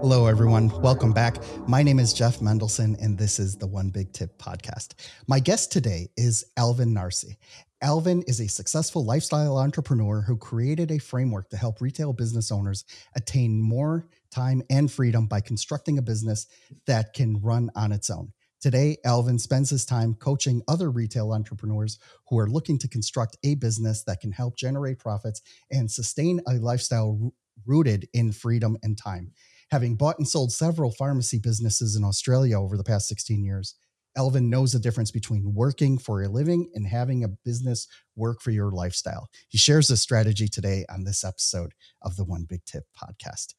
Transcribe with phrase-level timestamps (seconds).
[0.00, 0.70] Hello, everyone.
[0.80, 1.36] Welcome back.
[1.68, 4.94] My name is Jeff Mendelson, and this is the One Big Tip podcast.
[5.28, 7.36] My guest today is Alvin Narsey.
[7.82, 12.86] Alvin is a successful lifestyle entrepreneur who created a framework to help retail business owners
[13.14, 16.46] attain more time and freedom by constructing a business
[16.86, 18.32] that can run on its own.
[18.62, 21.98] Today, Alvin spends his time coaching other retail entrepreneurs
[22.30, 26.54] who are looking to construct a business that can help generate profits and sustain a
[26.54, 27.34] lifestyle
[27.66, 29.32] rooted in freedom and time.
[29.70, 33.76] Having bought and sold several pharmacy businesses in Australia over the past 16 years,
[34.16, 38.50] Alvin knows the difference between working for a living and having a business work for
[38.50, 39.28] your lifestyle.
[39.48, 43.54] He shares this strategy today on this episode of the One Big Tip podcast.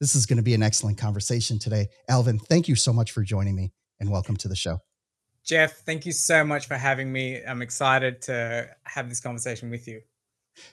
[0.00, 1.88] This is going to be an excellent conversation today.
[2.08, 4.78] Alvin, thank you so much for joining me and welcome to the show.
[5.44, 7.42] Jeff, thank you so much for having me.
[7.46, 10.00] I'm excited to have this conversation with you.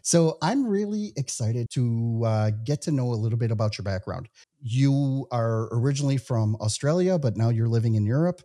[0.02, 4.30] So I'm really excited to uh, get to know a little bit about your background.
[4.70, 8.42] You are originally from Australia, but now you're living in Europe,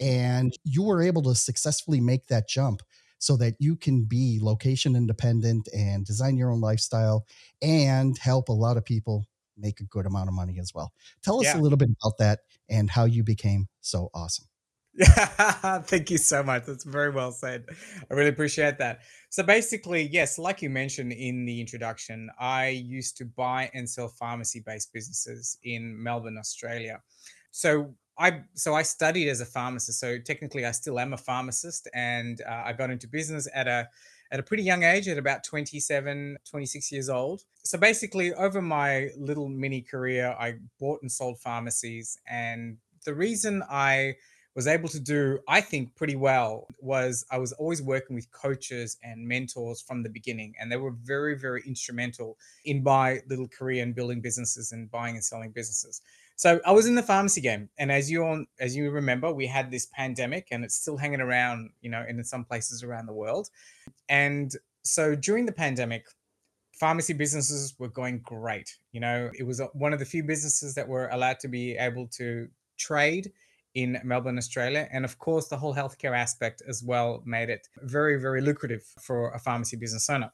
[0.00, 2.80] and you were able to successfully make that jump
[3.18, 7.26] so that you can be location independent and design your own lifestyle
[7.60, 10.92] and help a lot of people make a good amount of money as well.
[11.22, 11.58] Tell us yeah.
[11.58, 14.46] a little bit about that and how you became so awesome.
[15.84, 16.64] Thank you so much.
[16.64, 17.66] That's very well said.
[18.10, 19.00] I really appreciate that.
[19.28, 24.08] So basically, yes, like you mentioned in the introduction, I used to buy and sell
[24.08, 27.02] pharmacy-based businesses in Melbourne, Australia.
[27.50, 30.00] So I so I studied as a pharmacist.
[30.00, 33.88] So technically, I still am a pharmacist, and uh, I got into business at a
[34.32, 37.42] at a pretty young age, at about 27, 26 years old.
[37.64, 43.62] So basically, over my little mini career, I bought and sold pharmacies, and the reason
[43.70, 44.16] I
[44.56, 48.96] was able to do, I think, pretty well was I was always working with coaches
[49.04, 50.54] and mentors from the beginning.
[50.58, 55.14] And they were very, very instrumental in my little career in building businesses and buying
[55.14, 56.00] and selling businesses.
[56.36, 57.68] So I was in the pharmacy game.
[57.76, 61.20] And as you all, as you remember, we had this pandemic and it's still hanging
[61.20, 63.50] around, you know, in some places around the world.
[64.08, 64.50] And
[64.84, 66.06] so during the pandemic,
[66.72, 68.74] pharmacy businesses were going great.
[68.92, 71.76] You know, it was uh, one of the few businesses that were allowed to be
[71.76, 73.32] able to trade
[73.76, 74.88] in Melbourne, Australia.
[74.90, 79.30] And of course, the whole healthcare aspect as well made it very, very lucrative for
[79.32, 80.32] a pharmacy business owner.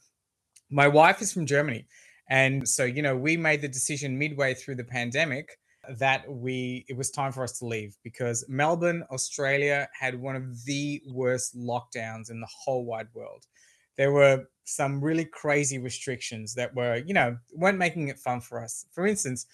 [0.71, 1.87] My wife is from Germany.
[2.31, 5.59] And so, you know, we made the decision midway through the pandemic
[5.99, 10.65] that we it was time for us to leave because Melbourne, Australia had one of
[10.65, 13.45] the worst lockdowns in the whole wide world.
[13.97, 18.63] There were some really crazy restrictions that were, you know, weren't making it fun for
[18.63, 18.87] us.
[18.93, 19.47] For instance,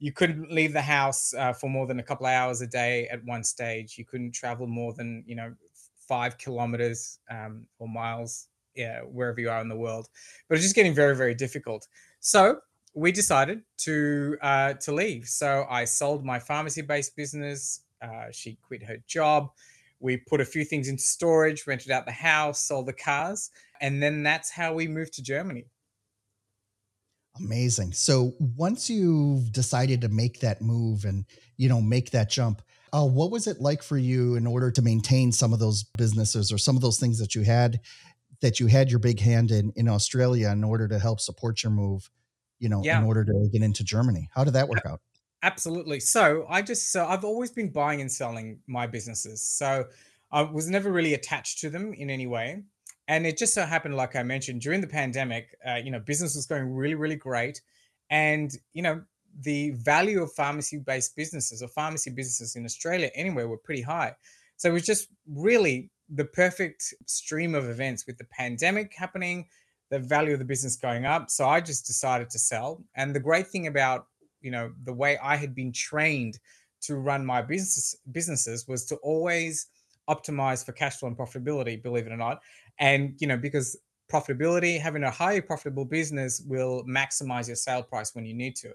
[0.00, 3.06] you couldn't leave the house uh, for more than a couple of hours a day
[3.08, 3.96] at one stage.
[3.98, 5.54] You couldn't travel more than you know
[6.08, 10.08] five kilometers um, or miles, yeah, wherever you are in the world.
[10.48, 11.86] But it's just getting very, very difficult.
[12.18, 12.58] So
[12.94, 15.28] we decided to uh, to leave.
[15.28, 17.82] So I sold my pharmacy-based business.
[18.02, 19.50] Uh, she quit her job.
[20.00, 23.50] We put a few things into storage, rented out the house, sold the cars,
[23.82, 25.66] and then that's how we moved to Germany.
[27.44, 27.92] Amazing.
[27.92, 31.24] So once you've decided to make that move and
[31.56, 32.62] you know make that jump,
[32.92, 36.52] uh, what was it like for you in order to maintain some of those businesses
[36.52, 37.80] or some of those things that you had
[38.40, 41.72] that you had your big hand in in Australia in order to help support your
[41.72, 42.10] move,
[42.58, 42.98] you know, yeah.
[42.98, 44.28] in order to get into Germany?
[44.34, 45.00] How did that work out?
[45.42, 46.00] Absolutely.
[46.00, 49.42] So I just so I've always been buying and selling my businesses.
[49.42, 49.86] So
[50.32, 52.62] I was never really attached to them in any way.
[53.10, 56.36] And it just so happened, like I mentioned, during the pandemic, uh, you know, business
[56.36, 57.60] was going really, really great.
[58.08, 59.02] And, you know,
[59.40, 64.14] the value of pharmacy based businesses or pharmacy businesses in Australia anyway were pretty high.
[64.58, 69.48] So it was just really the perfect stream of events with the pandemic happening,
[69.90, 71.30] the value of the business going up.
[71.30, 72.84] So I just decided to sell.
[72.94, 74.06] And the great thing about,
[74.40, 76.38] you know, the way I had been trained
[76.82, 79.66] to run my business businesses was to always
[80.10, 82.40] optimize for cash flow and profitability, believe it or not.
[82.78, 83.76] And, you know, because
[84.10, 84.80] profitability.
[84.80, 88.72] Having a highly profitable business will maximize your sale price when you need to.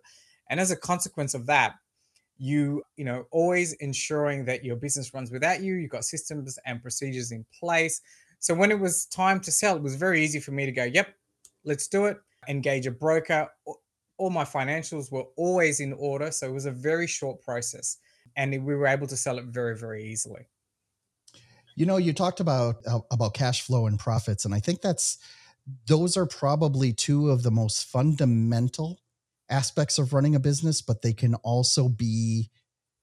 [0.50, 1.76] And as a consequence of that,
[2.38, 6.82] you you know always ensuring that your business runs without you you've got systems and
[6.82, 8.02] procedures in place
[8.40, 10.84] so when it was time to sell it was very easy for me to go
[10.84, 11.16] yep
[11.64, 12.18] let's do it
[12.50, 13.48] engage a broker
[14.18, 18.00] all my financials were always in order so it was a very short process
[18.36, 20.46] and we were able to sell it very very easily
[21.76, 25.18] you know you talked about uh, about cash flow and profits and i think that's
[25.88, 29.00] those are probably two of the most fundamental
[29.50, 32.50] aspects of running a business, but they can also be,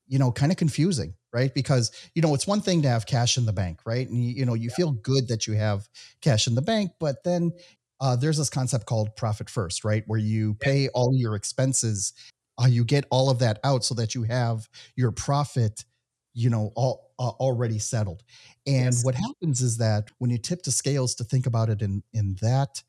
[0.07, 1.53] you know, kind of confusing, right?
[1.55, 4.09] Because, you know, it's one thing to have cash in the bank, right?
[4.09, 4.75] And, you, you know, you yeah.
[4.75, 5.89] feel good that you have
[6.21, 7.53] cash in the bank, but then
[8.01, 10.05] uh, there's this concept called profit first, right?
[10.07, 12.13] Where you pay all your expenses,
[12.61, 15.85] uh, you get all of that out so that you have your profit,
[16.35, 18.23] you know, all uh, already settled.
[18.67, 19.05] And yes.
[19.05, 22.37] what happens is that when you tip the scales to think about it in in
[22.41, 22.83] that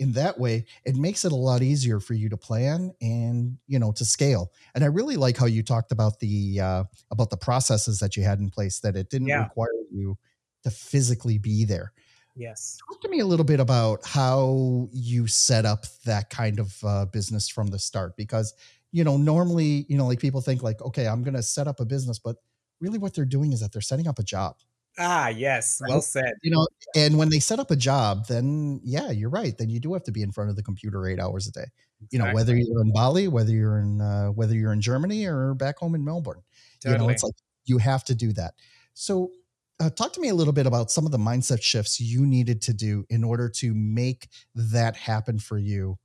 [0.00, 3.78] in that way it makes it a lot easier for you to plan and you
[3.78, 7.36] know to scale and i really like how you talked about the uh, about the
[7.36, 9.44] processes that you had in place that it didn't yeah.
[9.44, 10.16] require you
[10.64, 11.92] to physically be there
[12.34, 16.74] yes talk to me a little bit about how you set up that kind of
[16.82, 18.54] uh, business from the start because
[18.92, 21.78] you know normally you know like people think like okay i'm going to set up
[21.78, 22.36] a business but
[22.80, 24.56] really what they're doing is that they're setting up a job
[24.98, 25.80] Ah, yes.
[25.88, 26.32] Well said.
[26.42, 29.56] You know, and when they set up a job, then yeah, you're right.
[29.56, 31.66] Then you do have to be in front of the computer eight hours a day.
[32.02, 32.08] Exactly.
[32.10, 35.54] You know, whether you're in Bali, whether you're in uh, whether you're in Germany or
[35.54, 36.42] back home in Melbourne.
[36.80, 36.94] Totally.
[36.94, 37.34] You know, it's like
[37.66, 38.54] you have to do that.
[38.94, 39.30] So,
[39.78, 42.60] uh, talk to me a little bit about some of the mindset shifts you needed
[42.62, 45.98] to do in order to make that happen for you,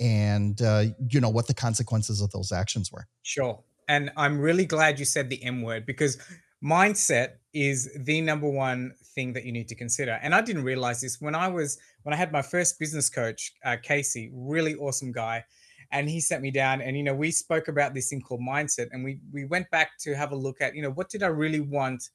[0.00, 3.06] and uh, you know what the consequences of those actions were.
[3.22, 3.62] Sure.
[3.88, 6.18] And I'm really glad you said the M word because
[6.62, 10.18] mindset is the number one thing that you need to consider.
[10.22, 13.52] And I didn't realize this when I was when I had my first business coach,
[13.64, 15.44] uh, Casey, really awesome guy,
[15.90, 18.88] and he sat me down and you know we spoke about this thing called mindset,
[18.92, 21.28] and we we went back to have a look at you know what did I
[21.28, 22.10] really want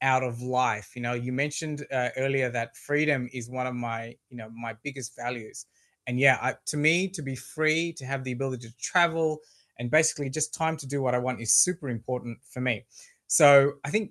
[0.00, 0.90] out of life.
[0.96, 4.74] You know, you mentioned uh, earlier that freedom is one of my you know my
[4.82, 5.66] biggest values,
[6.06, 9.40] and yeah, I, to me to be free, to have the ability to travel,
[9.78, 12.84] and basically just time to do what I want is super important for me.
[13.32, 14.10] So I think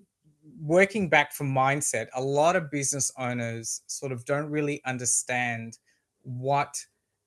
[0.60, 5.78] working back from mindset, a lot of business owners sort of don't really understand
[6.24, 6.76] what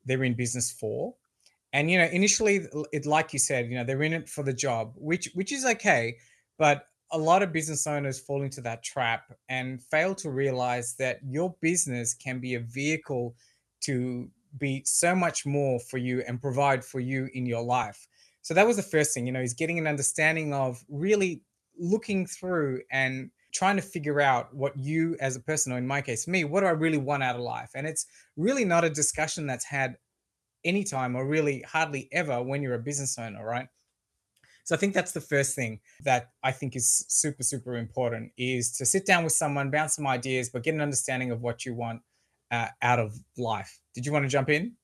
[0.05, 1.15] they're in business for.
[1.73, 4.53] And you know, initially, it like you said, you know, they're in it for the
[4.53, 6.17] job, which which is okay,
[6.59, 11.21] but a lot of business owners fall into that trap and fail to realize that
[11.25, 13.37] your business can be a vehicle
[13.83, 18.09] to be so much more for you and provide for you in your life.
[18.43, 21.43] So that was the first thing, you know, is getting an understanding of really
[21.79, 26.01] looking through and trying to figure out what you as a person or in my
[26.01, 27.71] case me what do i really want out of life?
[27.75, 28.07] And it's
[28.37, 29.97] really not a discussion that's had
[30.65, 33.69] anytime or really hardly ever when you're a business owner right?
[34.65, 38.73] So i think that's the first thing that i think is super super important is
[38.79, 41.75] to sit down with someone bounce some ideas but get an understanding of what you
[41.75, 42.01] want
[42.55, 43.79] uh, out of life.
[43.95, 44.77] Did you want to jump in?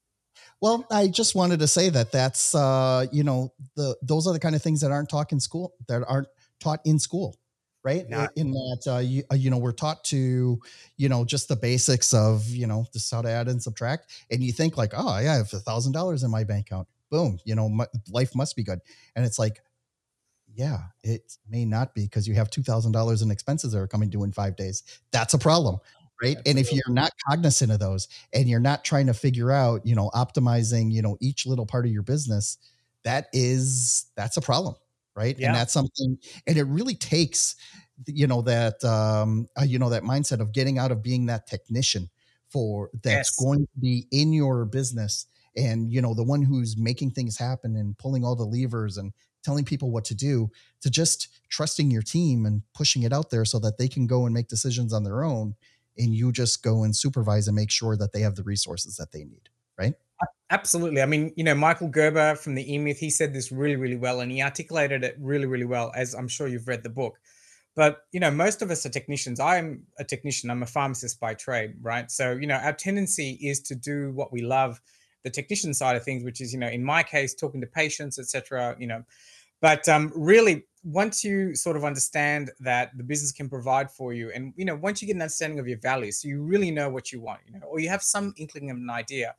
[0.61, 4.41] Well, I just wanted to say that that's uh, you know the those are the
[4.41, 6.29] kind of things that aren't taught in school that aren't
[6.61, 7.37] taught in school
[7.83, 8.09] right?
[8.09, 10.61] Not- in that uh, you, uh, you know we're taught to
[10.97, 14.13] you know just the basics of you know just how to add and subtract.
[14.31, 16.89] And you think like oh yeah i have a thousand dollars in my bank account.
[17.11, 18.81] Boom you know my, life must be good.
[19.17, 19.61] And it's like
[20.53, 24.25] yeah it may not be because you have $2000 in expenses that are coming due
[24.25, 24.83] in five days.
[25.13, 25.79] That's a problem
[26.23, 26.37] right?
[26.37, 26.51] Absolutely.
[26.51, 29.95] and if you're not cognizant of those and you're not trying to figure out you
[29.95, 32.59] know optimizing you know each little part of your business
[33.05, 34.75] that is that's a problem
[35.17, 35.49] right yeah.
[35.49, 37.57] and that's something and it really takes
[38.07, 41.47] you know that um uh, you know that mindset of getting out of being that
[41.47, 42.09] technician
[42.49, 43.45] for that's yes.
[43.45, 45.27] going to be in your business
[45.57, 49.13] and you know the one who's making things happen and pulling all the levers and
[49.43, 50.51] telling people what to do
[50.81, 54.27] to just trusting your team and pushing it out there so that they can go
[54.27, 55.55] and make decisions on their own
[55.99, 59.13] and you just go and supervise and make sure that they have the resources that
[59.13, 59.49] they need
[59.79, 59.95] right
[60.51, 61.01] Absolutely.
[61.01, 63.97] I mean, you know, Michael Gerber from the E Myth, he said this really, really
[63.97, 67.19] well, and he articulated it really, really well, as I'm sure you've read the book.
[67.77, 69.39] But, you know, most of us are technicians.
[69.39, 72.11] I'm a technician, I'm a pharmacist by trade, right?
[72.11, 74.81] So, you know, our tendency is to do what we love,
[75.23, 78.19] the technician side of things, which is, you know, in my case, talking to patients,
[78.19, 78.77] etc.
[78.81, 79.05] you know.
[79.61, 84.31] But um, really, once you sort of understand that the business can provide for you,
[84.35, 86.89] and, you know, once you get an understanding of your values, so you really know
[86.91, 89.35] what you want, you know, or you have some inkling of an idea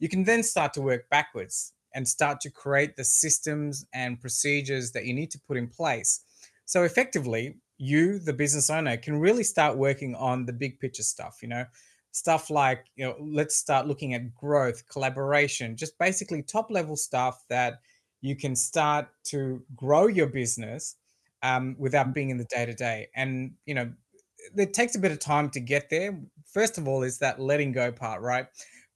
[0.00, 4.92] you can then start to work backwards and start to create the systems and procedures
[4.92, 6.24] that you need to put in place.
[6.64, 11.38] So effectively, you, the business owner, can really start working on the big picture stuff,
[11.42, 11.64] you know,
[12.12, 17.44] stuff like you know let's start looking at growth collaboration just basically top level stuff
[17.48, 17.80] that
[18.20, 20.96] you can start to grow your business
[21.42, 23.90] um, without being in the day to day and you know
[24.56, 26.18] it takes a bit of time to get there.
[26.52, 28.46] First of all is that letting go part right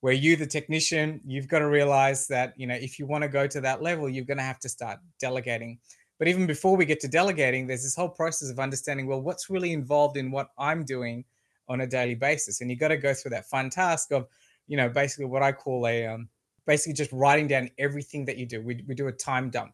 [0.04, 3.28] where you the technician you've got to realize that you know if you want to
[3.28, 5.78] go to that level you're going to have to start delegating
[6.18, 9.48] but even before we get to delegating there's this whole process of understanding well what's
[9.48, 11.24] really involved in what i'm doing
[11.68, 12.60] on a daily basis.
[12.60, 14.26] And you got to go through that fun task of,
[14.66, 16.28] you know, basically what I call a, um,
[16.66, 18.62] basically just writing down everything that you do.
[18.62, 19.72] We, we do a time dump.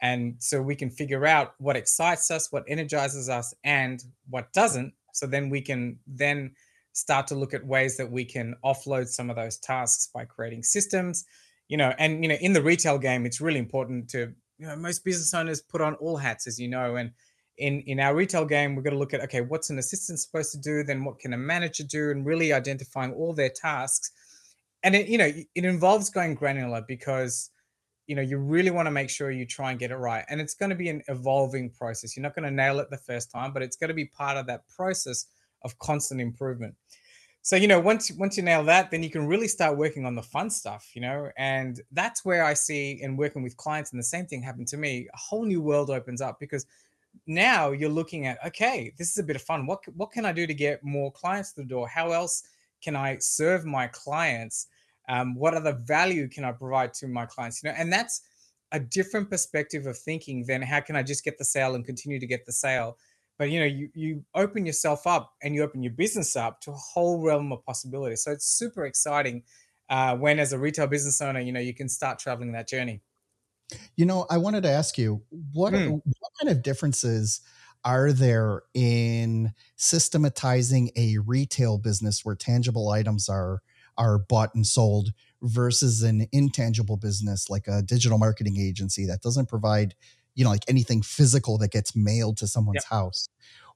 [0.00, 4.92] And so we can figure out what excites us, what energizes us, and what doesn't.
[5.12, 6.52] So then we can then
[6.98, 10.62] start to look at ways that we can offload some of those tasks by creating
[10.62, 11.24] systems,
[11.68, 14.76] you know, and, you know, in the retail game, it's really important to, you know,
[14.76, 17.12] most business owners put on all hats, as you know, and
[17.58, 20.52] in in our retail game we're going to look at okay what's an assistant supposed
[20.52, 24.12] to do then what can a manager do and really identifying all their tasks.
[24.84, 27.50] And it you know it involves going granular because
[28.06, 30.40] you know you really want to make sure you try and get it right and
[30.40, 32.16] it's going to be an evolving process.
[32.16, 34.36] You're not going to nail it the first time but it's going to be part
[34.36, 35.26] of that process
[35.62, 36.74] of constant improvement.
[37.42, 40.14] So you know once once you nail that then you can really start working on
[40.14, 43.98] the fun stuff you know and that's where i see in working with clients and
[43.98, 46.66] the same thing happened to me a whole new world opens up because
[47.26, 49.66] now you're looking at okay this is a bit of fun.
[49.66, 51.88] What what can i do to get more clients to the door?
[51.88, 52.42] How else
[52.82, 54.66] can i serve my clients?
[55.08, 57.62] Um, what other value can i provide to my clients?
[57.62, 58.22] You know and that's
[58.72, 62.20] a different perspective of thinking than how can i just get the sale and continue
[62.20, 62.98] to get the sale
[63.38, 66.70] but you know you you open yourself up and you open your business up to
[66.70, 69.42] a whole realm of possibilities so it's super exciting
[69.90, 73.00] uh, when as a retail business owner you know you can start traveling that journey
[73.96, 75.90] you know, I wanted to ask you what mm.
[75.90, 77.40] what kind of differences
[77.84, 83.62] are there in systematizing a retail business where tangible items are
[83.96, 85.10] are bought and sold
[85.42, 89.94] versus an intangible business like a digital marketing agency that doesn't provide,
[90.38, 92.90] you know, like anything physical that gets mailed to someone's yep.
[92.90, 93.28] house.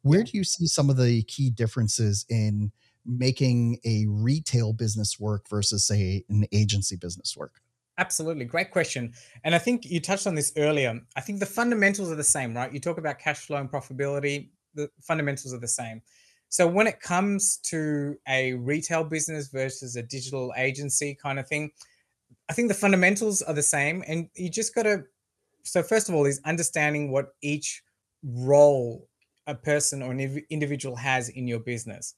[0.03, 0.29] Where yep.
[0.29, 2.71] do you see some of the key differences in
[3.05, 7.61] making a retail business work versus say an agency business work?
[7.99, 8.45] Absolutely.
[8.45, 9.13] Great question.
[9.43, 11.01] And I think you touched on this earlier.
[11.17, 12.73] I think the fundamentals are the same, right?
[12.73, 16.01] You talk about cash flow and profitability, the fundamentals are the same.
[16.49, 21.73] So when it comes to a retail business versus a digital agency kind of thing,
[22.49, 24.05] I think the fundamentals are the same.
[24.07, 25.03] And you just got to,
[25.63, 27.83] so first of all, is understanding what each
[28.23, 29.09] role
[29.47, 32.15] a person or an individual has in your business.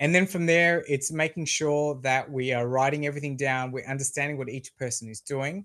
[0.00, 4.36] And then from there, it's making sure that we are writing everything down, we're understanding
[4.36, 5.64] what each person is doing.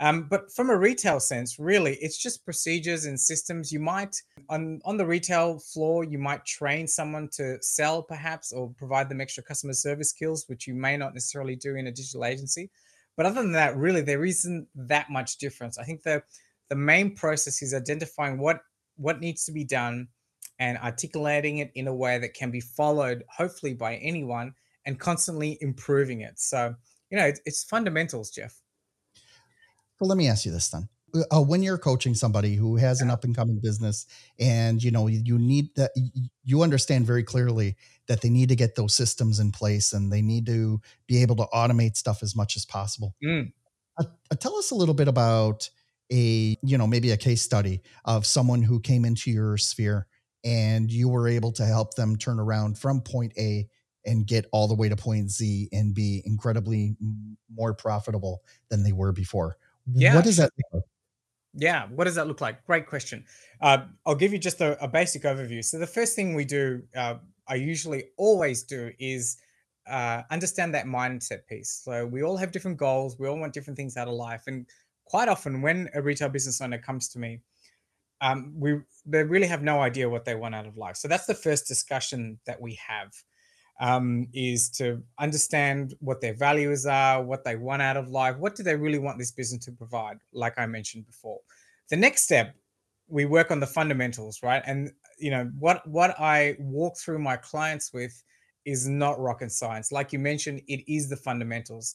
[0.00, 3.72] Um, but from a retail sense, really, it's just procedures and systems.
[3.72, 4.14] You might
[4.48, 9.20] on on the retail floor, you might train someone to sell, perhaps, or provide them
[9.20, 12.70] extra customer service skills, which you may not necessarily do in a digital agency.
[13.16, 15.78] But other than that, really, there isn't that much difference.
[15.78, 16.22] I think the
[16.68, 18.60] the main process is identifying what
[18.96, 20.08] what needs to be done
[20.58, 24.52] and articulating it in a way that can be followed, hopefully, by anyone
[24.84, 26.38] and constantly improving it.
[26.38, 26.74] So,
[27.10, 28.60] you know, it's, it's fundamentals, Jeff.
[30.00, 30.88] Well, let me ask you this then.
[31.30, 34.04] Uh, when you're coaching somebody who has an up and coming business
[34.38, 35.90] and you know you need that
[36.44, 37.76] you understand very clearly
[38.08, 41.34] that they need to get those systems in place and they need to be able
[41.34, 43.50] to automate stuff as much as possible mm.
[43.98, 45.70] uh, uh, tell us a little bit about
[46.12, 50.06] a you know maybe a case study of someone who came into your sphere
[50.44, 53.68] and you were able to help them turn around from point A
[54.06, 56.96] and get all the way to point Z and be incredibly
[57.54, 59.56] more profitable than they were before.
[59.92, 60.14] Yeah.
[60.14, 60.82] What does that look like?
[61.54, 62.64] Yeah, what does that look like?
[62.66, 63.24] Great question.
[63.60, 65.64] Uh, I'll give you just a, a, basic overview.
[65.64, 67.14] So the first thing we do, uh,
[67.48, 69.38] I usually always do, is
[69.88, 71.80] uh, understand that mindset piece.
[71.84, 73.18] So we all have different goals.
[73.18, 74.66] We all want different things out of life, and
[75.08, 77.40] quite often when a retail business owner comes to me,
[78.20, 80.96] um, we they really have no idea what they want out of life.
[80.96, 83.12] So that's the first discussion that we have
[83.80, 88.56] um, is to understand what their values are, what they want out of life, what
[88.56, 91.38] do they really want this business to provide, like I mentioned before.
[91.90, 92.54] The next step,
[93.08, 94.62] we work on the fundamentals, right?
[94.66, 98.22] And you know what what I walk through my clients with
[98.64, 99.90] is not rocket science.
[99.90, 101.94] Like you mentioned, it is the fundamentals.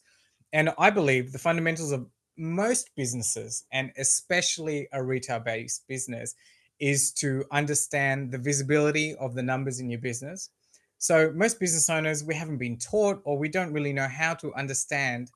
[0.53, 6.35] And I believe the fundamentals of most businesses, and especially a retail based business,
[6.79, 10.49] is to understand the visibility of the numbers in your business.
[10.97, 14.53] So, most business owners, we haven't been taught or we don't really know how to
[14.53, 15.31] understand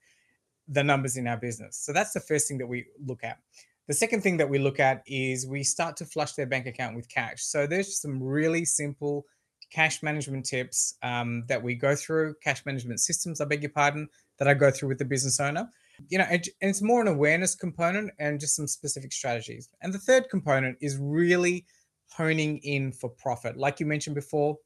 [0.68, 1.77] the numbers in our business.
[1.77, 3.39] So, that's the first thing that we look at.
[3.88, 6.96] The second thing that we look at is we start to flush their bank account
[6.96, 7.44] with cash.
[7.44, 9.25] So, there's some really simple,
[9.72, 14.08] cash management tips um, that we go through, cash management systems, I beg your pardon,
[14.39, 15.70] that I go through with the business owner.
[16.10, 19.70] You know, and, it's more an awareness component and just some specific strategies.
[19.82, 21.66] And the third component is really
[22.12, 23.58] honing in for profit.
[23.58, 24.58] Like you mentioned before,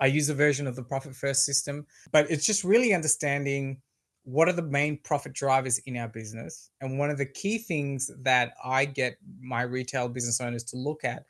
[0.00, 3.80] I use a version of the profit first system, but it's just really understanding
[4.24, 6.70] what are the main profit drivers in our business.
[6.80, 11.04] And one of the key things that I get my retail business owners to look
[11.04, 11.24] at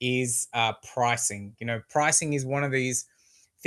[0.00, 1.54] is uh, pricing.
[1.60, 3.06] You know, pricing is one of these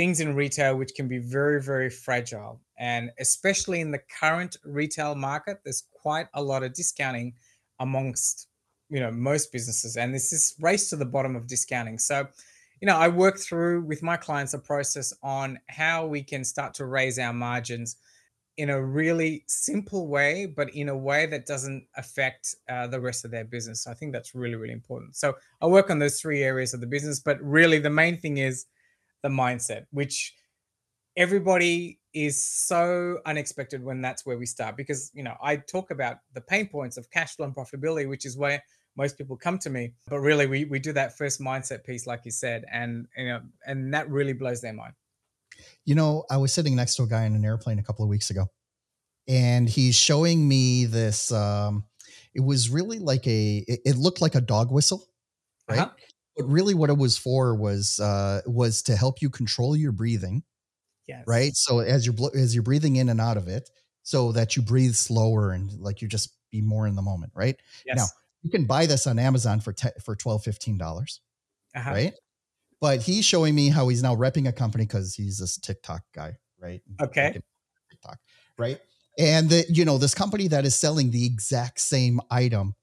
[0.02, 2.60] things in retail which can be very, very fragile.
[2.76, 7.34] And especially in the current retail market, there's quite a lot of discounting
[7.78, 8.48] amongst
[8.90, 9.96] you know most businesses.
[9.96, 11.98] And this is race to the bottom of discounting.
[11.98, 12.26] So
[12.80, 16.74] you know i work through with my clients a process on how we can start
[16.74, 17.90] to raise our margins
[18.56, 23.24] in a really simple way but in a way that doesn't affect uh, the rest
[23.24, 23.86] of their business.
[23.86, 25.14] I think that's really really important.
[25.14, 25.28] So
[25.62, 28.66] i work on those three areas of the business but really the main thing is
[29.22, 30.34] the mindset which
[31.16, 36.16] everybody is so unexpected when that's where we start because you know i talk about
[36.34, 38.62] the pain points of cash flow and profitability which is where
[38.96, 39.92] most people come to me.
[40.08, 43.40] But really we, we do that first mindset piece like you said and you know
[43.66, 44.94] and that really blows their mind.
[45.84, 48.08] You know i was sitting next to a guy in an airplane a couple of
[48.08, 48.46] weeks ago
[49.28, 51.84] and he's showing me this um
[52.34, 55.06] it was really like a it, it looked like a dog whistle
[55.68, 55.80] right?
[55.80, 55.90] Uh-huh.
[56.36, 60.42] But really what it was for was uh was to help you control your breathing
[61.06, 61.24] yes.
[61.26, 63.68] right so as you're as you're breathing in and out of it
[64.02, 67.56] so that you breathe slower and like you just be more in the moment right
[67.86, 67.96] yes.
[67.96, 68.06] now
[68.42, 71.20] you can buy this on Amazon for te- for 12 15 dollars
[71.74, 71.90] uh-huh.
[71.90, 72.14] right
[72.80, 76.36] but he's showing me how he's now repping a company because he's this TikTok guy
[76.60, 77.40] right okay
[77.90, 78.18] TikTok
[78.58, 78.80] right
[79.18, 82.74] and the, you know this company that is selling the exact same item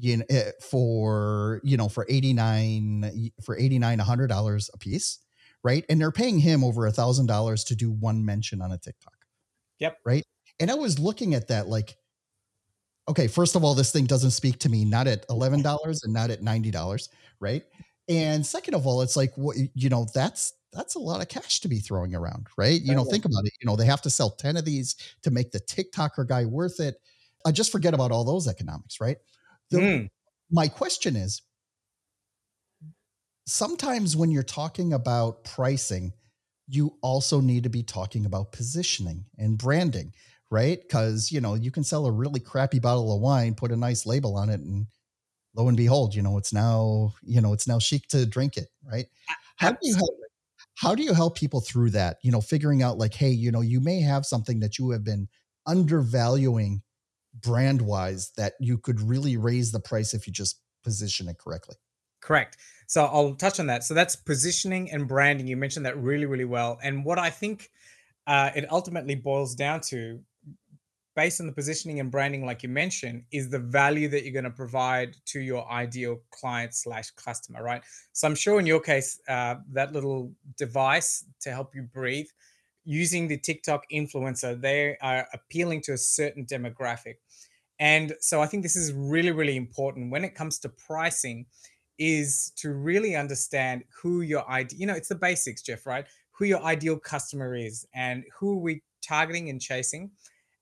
[0.00, 5.18] you know eh, for you know for 89 for 89 100 dollars a piece
[5.62, 8.78] right and they're paying him over a thousand dollars to do one mention on a
[8.78, 9.14] tiktok
[9.78, 10.24] yep right
[10.58, 11.96] and i was looking at that like
[13.10, 16.30] okay, first of all, this thing doesn't speak to me, not at $11 and not
[16.30, 17.08] at $90,
[17.40, 17.64] right?
[18.08, 21.60] And second of all, it's like, what, you know, that's, that's a lot of cash
[21.60, 22.80] to be throwing around, right?
[22.80, 23.52] You know, think about it.
[23.60, 26.78] You know, they have to sell 10 of these to make the TikToker guy worth
[26.78, 26.96] it.
[27.44, 29.16] I just forget about all those economics, right?
[29.70, 30.08] The, mm.
[30.50, 31.42] My question is
[33.46, 36.12] sometimes when you're talking about pricing,
[36.68, 40.12] you also need to be talking about positioning and branding
[40.50, 40.80] right?
[40.82, 44.06] Because you know you can sell a really crappy bottle of wine, put a nice
[44.06, 44.86] label on it, and
[45.56, 48.68] lo and behold, you know it's now you know it's now chic to drink it,
[48.84, 49.06] right?
[49.56, 50.10] How do you help?
[50.76, 52.18] How do you help people through that?
[52.22, 55.04] You know, figuring out like, hey, you know, you may have something that you have
[55.04, 55.28] been
[55.66, 56.82] undervaluing
[57.34, 61.76] brand wise that you could really raise the price if you just position it correctly.
[62.20, 62.56] Correct.
[62.86, 63.84] So I'll touch on that.
[63.84, 65.46] So that's positioning and branding.
[65.46, 66.78] You mentioned that really, really well.
[66.82, 67.70] And what I think
[68.26, 70.20] uh, it ultimately boils down to
[71.16, 74.44] based on the positioning and branding, like you mentioned, is the value that you're going
[74.44, 77.82] to provide to your ideal client slash customer, right?
[78.12, 82.28] So I'm sure in your case, uh, that little device to help you breathe,
[82.84, 87.16] using the TikTok influencer, they are appealing to a certain demographic.
[87.78, 91.46] And so I think this is really, really important when it comes to pricing
[91.98, 96.06] is to really understand who your ideal, you know, it's the basics, Jeff, right?
[96.32, 100.10] Who your ideal customer is and who are we targeting and chasing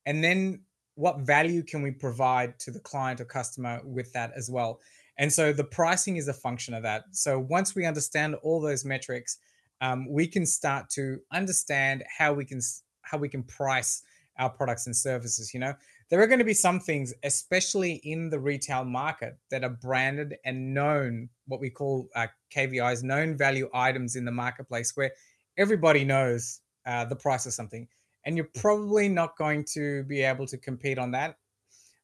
[0.06, 0.60] and then
[0.94, 4.80] what value can we provide to the client or customer with that as well
[5.18, 8.84] and so the pricing is a function of that so once we understand all those
[8.84, 9.38] metrics
[9.80, 12.60] um, we can start to understand how we can
[13.02, 14.02] how we can price
[14.38, 15.74] our products and services you know?
[16.10, 20.36] There are going to be some things especially in the retail market that are branded
[20.44, 25.12] and known what we call uh, KVIs known value items in the marketplace where
[25.58, 27.86] everybody knows uh, the price of something.
[28.24, 31.36] And you're probably not going to be able to compete on that.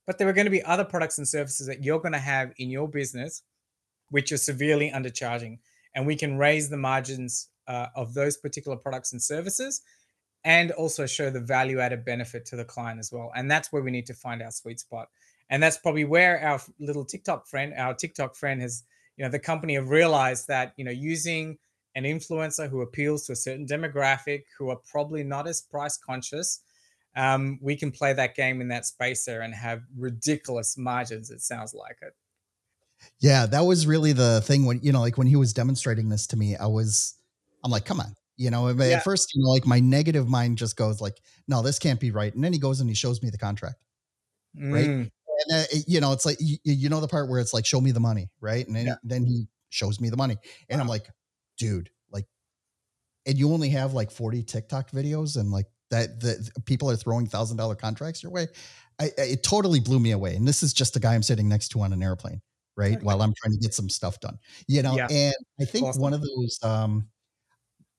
[0.07, 2.53] But there are going to be other products and services that you're going to have
[2.59, 3.43] in your business
[4.11, 5.59] which are severely undercharging,
[5.95, 9.83] and we can raise the margins uh, of those particular products and services
[10.45, 13.33] and also show the value added benefit to the client as well.
[13.35, 15.09] And that's where we need to find our sweet spot.
[15.51, 18.83] And that's probably where our little TikTok friend, our TikTok friend has,
[19.17, 21.59] you know, the company have realized that, you know, using
[21.95, 26.61] an influencer who appeals to a certain demographic who are probably not as price conscious,
[27.17, 31.31] um, we can play that game in that space there and have ridiculous margins.
[31.31, 32.15] It sounds like it.
[33.21, 36.27] Yeah, that was really the thing when you know, like when he was demonstrating this
[36.29, 37.15] to me, I was,
[37.65, 38.69] I'm like, come on, you know.
[38.69, 42.11] At first, you know, like my negative mind just goes like, no, this can't be
[42.11, 42.33] right.
[42.33, 43.83] And then he goes and he shows me the contract,
[44.57, 44.73] mm.
[44.73, 44.87] right?
[44.87, 45.11] And
[45.53, 47.91] uh, you know, it's like you, you, know the part where it's like, show me
[47.91, 48.65] the money, right?
[48.67, 48.95] And then, yeah.
[49.03, 50.37] then he shows me the money,
[50.69, 50.83] and wow.
[50.83, 51.09] I'm like,
[51.59, 52.27] dude, like
[53.27, 57.27] and you only have like 40 TikTok videos and like that the people are throwing
[57.27, 58.49] thousand dollar contracts your way.
[59.01, 60.37] I, it totally blew me away.
[60.37, 62.41] And this is just a guy I'm sitting next to on an airplane,
[62.77, 63.03] right?
[63.03, 64.97] While I'm trying to get some stuff done, you know.
[64.97, 65.09] Yeah.
[65.11, 66.03] And I think awesome.
[66.03, 67.09] one of those, um,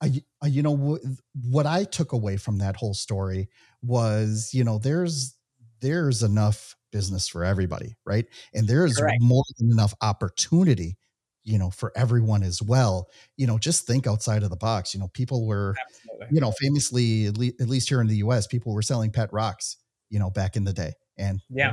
[0.01, 1.15] I, I, you know, w-
[1.49, 3.49] what I took away from that whole story
[3.81, 5.35] was, you know, there's
[5.81, 8.25] there's enough business for everybody, right?
[8.53, 9.21] And there's Correct.
[9.21, 10.97] more than enough opportunity
[11.45, 14.99] you know for everyone as well you know just think outside of the box you
[14.99, 16.27] know people were Absolutely.
[16.31, 19.31] you know famously at, le- at, least here in the us people were selling pet
[19.31, 19.77] rocks
[20.09, 21.71] you know back in the day and yeah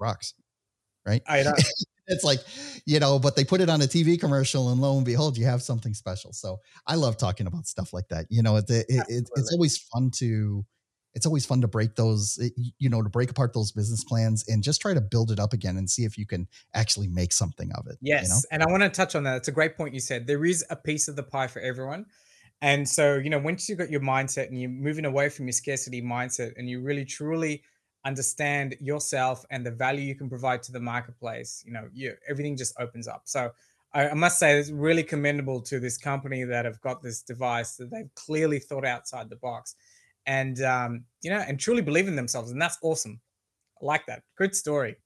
[0.00, 0.34] rocks
[1.06, 1.52] right i know
[2.12, 2.40] it's like
[2.86, 5.44] you know but they put it on a tv commercial and lo and behold you
[5.44, 6.32] have something special.
[6.32, 9.78] So i love talking about stuff like that you know it, it, it it's always
[9.78, 10.64] fun to
[11.14, 12.38] it's always fun to break those
[12.78, 15.52] you know to break apart those business plans and just try to build it up
[15.52, 18.40] again and see if you can actually make something of it yes you know?
[18.52, 19.36] and i want to touch on that.
[19.36, 20.26] It's a great point you said.
[20.26, 22.06] There is a piece of the pie for everyone
[22.60, 25.52] and so you know once you've got your mindset and you're moving away from your
[25.52, 27.62] scarcity mindset and you really truly
[28.04, 32.56] understand yourself and the value you can provide to the marketplace you know you everything
[32.56, 33.50] just opens up so
[33.94, 37.76] I, I must say it's really commendable to this company that have got this device
[37.76, 39.76] that they've clearly thought outside the box
[40.26, 43.20] and um, you know, and truly believe in themselves, and that's awesome.
[43.80, 44.22] I like that.
[44.36, 44.96] Good story.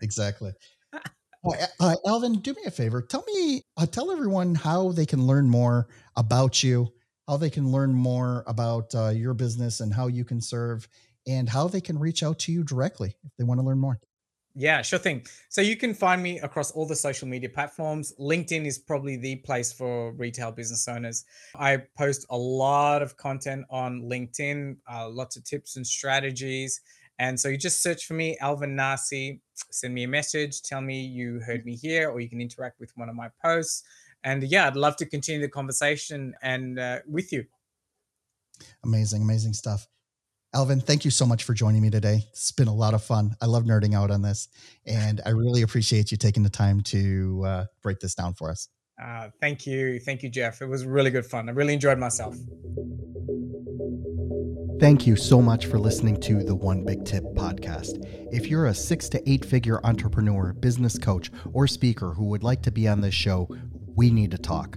[0.00, 0.52] Exactly.
[0.92, 3.02] uh, uh, Alvin, do me a favor.
[3.02, 6.92] Tell me, uh, tell everyone how they can learn more about you,
[7.28, 10.88] how they can learn more about uh, your business and how you can serve,
[11.26, 14.00] and how they can reach out to you directly if they want to learn more.
[14.54, 15.26] Yeah, sure thing.
[15.48, 18.12] So you can find me across all the social media platforms.
[18.20, 21.24] LinkedIn is probably the place for retail business owners.
[21.54, 26.82] I post a lot of content on LinkedIn, uh, lots of tips and strategies.
[27.18, 31.00] And so you just search for me, Alvin Narsey, send me a message, tell me
[31.00, 33.84] you heard me here, or you can interact with one of my posts.
[34.24, 37.46] And yeah, I'd love to continue the conversation and uh, with you.
[38.84, 39.88] Amazing, amazing stuff.
[40.54, 42.26] Alvin, thank you so much for joining me today.
[42.30, 43.34] It's been a lot of fun.
[43.40, 44.48] I love nerding out on this,
[44.84, 48.68] and I really appreciate you taking the time to uh, break this down for us.
[49.02, 49.98] Uh, thank you.
[49.98, 50.60] Thank you, Jeff.
[50.60, 51.48] It was really good fun.
[51.48, 52.36] I really enjoyed myself.
[54.78, 58.04] Thank you so much for listening to the One Big Tip podcast.
[58.30, 62.60] If you're a six to eight figure entrepreneur, business coach, or speaker who would like
[62.62, 63.48] to be on this show,
[63.96, 64.76] we need to talk.